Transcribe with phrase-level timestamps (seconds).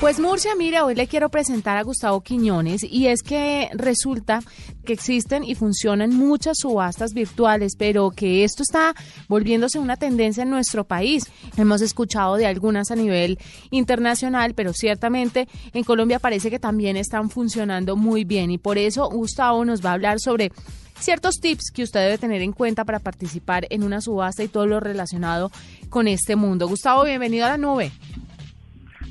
[0.00, 4.42] Pues Murcia, mira, hoy le quiero presentar a Gustavo Quiñones y es que resulta
[4.84, 8.94] que existen y funcionan muchas subastas virtuales, pero que esto está
[9.26, 11.24] volviéndose una tendencia en nuestro país.
[11.56, 13.40] Hemos escuchado de algunas a nivel
[13.70, 19.08] internacional, pero ciertamente en Colombia parece que también están funcionando muy bien y por eso
[19.10, 20.52] Gustavo nos va a hablar sobre
[21.00, 24.66] ciertos tips que usted debe tener en cuenta para participar en una subasta y todo
[24.66, 25.50] lo relacionado
[25.90, 26.68] con este mundo.
[26.68, 27.90] Gustavo, bienvenido a la nube.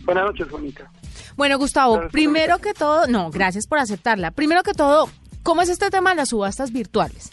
[0.08, 0.90] Buenas noches, Juanita.
[1.36, 4.32] Bueno, Gustavo, primero que todo, no, gracias por aceptarla.
[4.32, 5.10] Primero que todo,
[5.44, 7.30] ¿cómo es este tema de las subastas virtuales?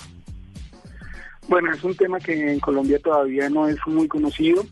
[1.46, 4.64] Bueno, es un tema que en Colombia todavía no es muy conocido.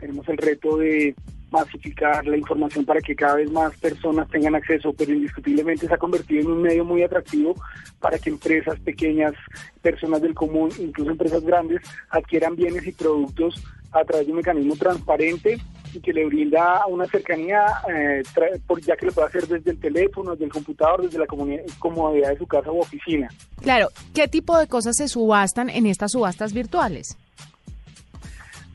[0.00, 1.14] Tenemos el reto de
[1.52, 5.98] masificar la información para que cada vez más personas tengan acceso, pero indiscutiblemente se ha
[5.98, 7.54] convertido en un medio muy atractivo
[8.00, 9.34] para que empresas pequeñas,
[9.82, 14.74] personas del común, incluso empresas grandes, adquieran bienes y productos a través de un mecanismo
[14.74, 15.58] transparente
[15.96, 18.22] y que le brinda una cercanía, eh,
[18.66, 22.30] por, ya que lo puede hacer desde el teléfono, desde el computador, desde la comodidad
[22.30, 23.28] de su casa u oficina.
[23.60, 27.16] Claro, ¿qué tipo de cosas se subastan en estas subastas virtuales?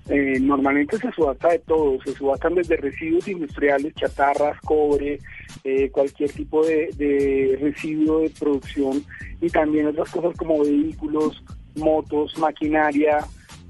[0.09, 5.19] Eh, normalmente se subasta de todo, se subastan desde residuos industriales, chatarras, cobre,
[5.63, 9.06] eh, cualquier tipo de, de, residuo de producción
[9.39, 11.44] y también otras cosas como vehículos,
[11.75, 13.19] motos, maquinaria,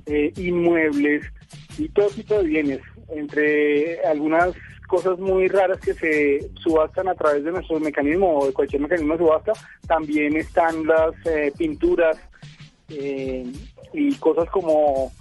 [0.06, 1.26] eh, inmuebles
[1.78, 4.54] y todo tipo de bienes, entre algunas
[4.88, 9.14] cosas muy raras que se subastan a través de nuestro mecanismo o de cualquier mecanismo
[9.14, 9.54] de subasta,
[9.88, 11.16] también están las
[11.58, 12.18] pinturas
[12.90, 15.12] y cosas como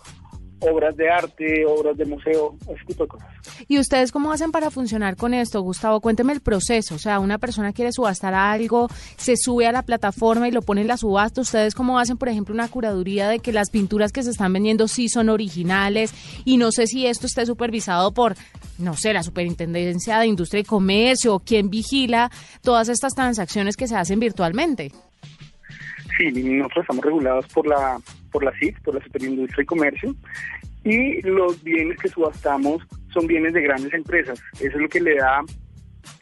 [0.61, 3.29] obras de arte, obras de museo, ese tipo de cosas.
[3.69, 6.01] ¿Y ustedes cómo hacen para funcionar con esto, Gustavo?
[6.01, 6.95] Cuénteme el proceso.
[6.95, 10.83] O sea, una persona quiere subastar algo, se sube a la plataforma y lo pone
[10.83, 11.41] en la subasta.
[11.41, 14.89] ¿Ustedes cómo hacen, por ejemplo, una curaduría de que las pinturas que se están vendiendo
[14.89, 16.13] sí son originales?
[16.45, 18.35] Y no sé si esto esté supervisado por,
[18.79, 22.31] no sé, la Superintendencia de Industria y Comercio o quién vigila
[22.63, 24.93] todas estas transacciones que se hacen virtualmente.
[26.19, 27.99] Sí, nosotros estamos regulados por la
[28.31, 30.15] por la CIF, por la Superindustria y Comercio,
[30.85, 32.83] y los bienes que subastamos
[33.13, 34.41] son bienes de grandes empresas.
[34.55, 35.43] Eso es lo que le da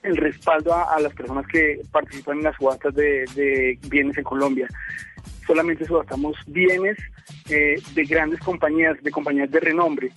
[0.03, 4.69] el respaldo a, las personas que participan en las subastas de, bienes en Colombia.
[5.47, 6.99] Solamente subastamos bienes
[7.49, 10.11] eh, de grandes compañías, de compañías de renombre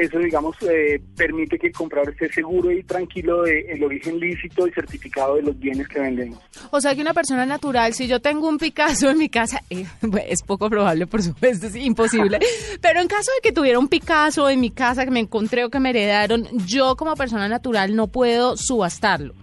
[0.00, 4.72] eso, digamos, eh, permite que el comprador esté seguro y tranquilo del origen lícito y
[4.72, 6.38] certificado de los bienes que vendemos.
[6.70, 9.84] O sea que una persona natural, si yo tengo un Picasso en mi casa, eh,
[10.26, 12.38] es poco probable, por supuesto, es imposible,
[12.80, 15.70] pero en caso de que tuviera un Picasso en mi casa que me encontré o
[15.70, 19.34] que me heredaron, yo como persona natural no puedo subastarlo.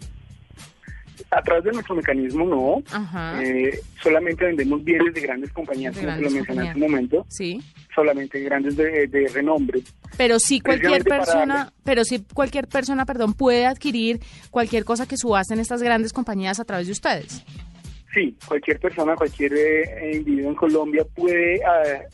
[1.29, 2.83] A través de nuestro mecanismo no,
[3.41, 7.25] eh, solamente vendemos bienes de grandes compañías, como lo mencioné en su momento.
[7.29, 7.61] Sí
[7.97, 9.81] solamente grandes de, renombre.
[10.17, 14.19] Pero si cualquier persona, pero si cualquier persona, perdón, puede adquirir
[14.51, 17.43] cualquier cosa que subasten estas grandes compañías a través de ustedes.
[18.17, 21.61] Sí, cualquier persona, cualquier eh, individuo en Colombia puede eh,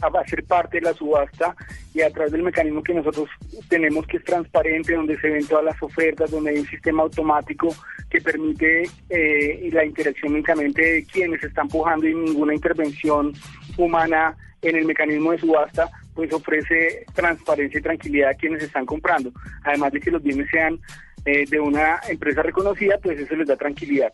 [0.01, 1.55] hacer parte de la subasta
[1.93, 3.29] y a través del mecanismo que nosotros
[3.69, 7.73] tenemos que es transparente, donde se ven todas las ofertas, donde hay un sistema automático
[8.09, 13.31] que permite eh, la interacción únicamente de quienes están empujando y ninguna intervención
[13.77, 19.31] humana en el mecanismo de subasta, pues ofrece transparencia y tranquilidad a quienes están comprando.
[19.63, 20.81] Además de que los bienes sean
[21.25, 24.11] eh, de una empresa reconocida, pues eso les da tranquilidad.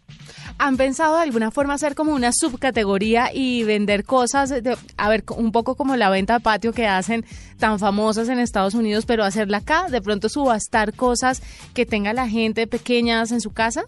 [0.59, 4.53] ¿Han pensado de alguna forma hacer como una subcategoría y vender cosas,
[4.97, 7.25] a ver, un poco como la venta de patio que hacen
[7.57, 11.41] tan famosas en Estados Unidos, pero hacerla acá, de pronto subastar cosas
[11.73, 13.85] que tenga la gente pequeñas en su casa?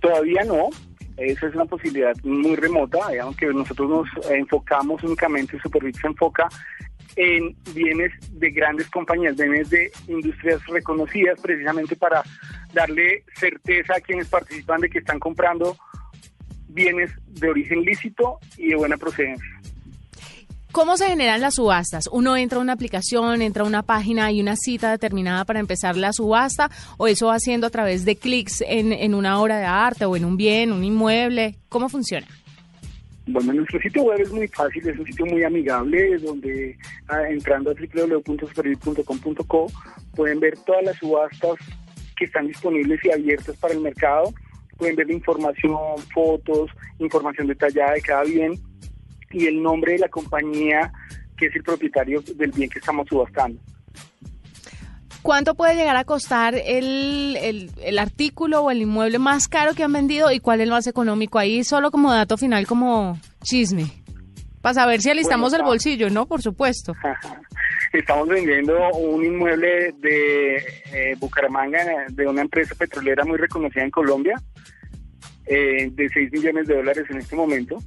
[0.00, 0.68] Todavía no,
[1.16, 6.48] esa es una posibilidad muy remota, aunque nosotros nos enfocamos únicamente, Superbit se enfoca
[7.16, 12.22] en bienes de grandes compañías, bienes de industrias reconocidas, precisamente para
[12.72, 15.76] darle certeza a quienes participan de que están comprando
[16.68, 19.48] bienes de origen lícito y de buena procedencia.
[20.72, 22.08] ¿Cómo se generan las subastas?
[22.10, 25.96] ¿Uno entra a una aplicación, entra a una página y una cita determinada para empezar
[25.96, 26.68] la subasta?
[26.96, 30.16] ¿O eso va haciendo a través de clics en, en una obra de arte o
[30.16, 31.58] en un bien, un inmueble?
[31.68, 32.26] ¿Cómo funciona?
[33.26, 36.76] Bueno, nuestro sitio web es muy fácil, es un sitio muy amigable, donde
[37.08, 39.66] ah, entrando a www.superbit.com.co
[40.14, 41.54] pueden ver todas las subastas
[42.16, 44.34] que están disponibles y abiertas para el mercado,
[44.76, 45.78] pueden ver información,
[46.12, 48.52] fotos, información detallada de cada bien
[49.30, 50.92] y el nombre de la compañía
[51.36, 53.58] que es el propietario del bien que estamos subastando.
[55.24, 59.82] ¿Cuánto puede llegar a costar el, el, el, artículo o el inmueble más caro que
[59.82, 61.38] han vendido y cuál es el más económico?
[61.38, 63.86] Ahí solo como dato final, como chisme,
[64.60, 66.26] para saber si alistamos el bolsillo, ¿no?
[66.26, 66.92] Por supuesto.
[67.94, 70.56] Estamos vendiendo un inmueble de
[70.92, 74.34] eh, Bucaramanga, de una empresa petrolera muy reconocida en Colombia,
[75.46, 77.78] eh, de 6 millones de dólares en este momento.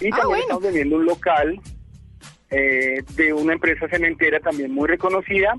[0.00, 0.42] Y Ah, también bueno.
[0.42, 1.60] estamos vendiendo un local
[2.50, 5.54] eh, de una empresa cementera también muy reconocida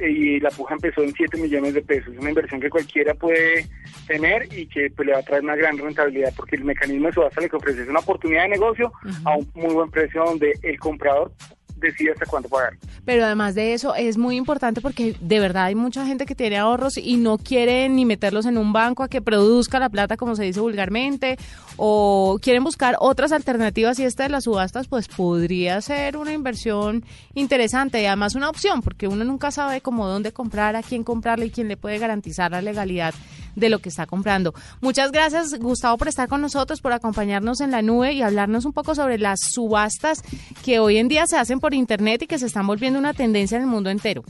[0.00, 2.12] y la puja empezó en 7 millones de pesos.
[2.12, 3.66] Es una inversión que cualquiera puede
[4.06, 7.14] tener y que pues, le va a traer una gran rentabilidad porque el mecanismo de
[7.14, 8.92] subasta que ofrece es una oportunidad de negocio
[9.24, 11.32] a un muy buen precio donde el comprador
[11.76, 12.74] decide hasta cuánto pagar.
[13.04, 16.58] Pero además de eso es muy importante porque de verdad hay mucha gente que tiene
[16.58, 20.36] ahorros y no quiere ni meterlos en un banco a que produzca la plata como
[20.36, 21.36] se dice vulgarmente
[21.76, 23.98] o quieren buscar otras alternativas.
[23.98, 27.04] Y esta de las subastas pues podría ser una inversión
[27.34, 31.46] interesante y además una opción porque uno nunca sabe cómo dónde comprar, a quién comprarle
[31.46, 33.14] y quién le puede garantizar la legalidad
[33.54, 34.54] de lo que está comprando.
[34.80, 38.72] Muchas gracias Gustavo por estar con nosotros, por acompañarnos en la nube y hablarnos un
[38.72, 40.22] poco sobre las subastas
[40.64, 43.56] que hoy en día se hacen por internet y que se están volviendo una tendencia
[43.56, 44.24] en el mundo entero.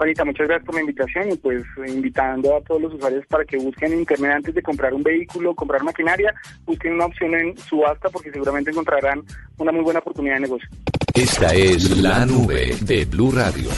[0.00, 3.58] Juanita, muchas gracias por la invitación y pues invitando a todos los usuarios para que
[3.58, 8.08] busquen en internet antes de comprar un vehículo, comprar maquinaria, busquen una opción en subasta
[8.08, 9.22] porque seguramente encontrarán
[9.58, 10.68] una muy buena oportunidad de negocio.
[11.14, 13.68] Esta es la nube de Blue Radio.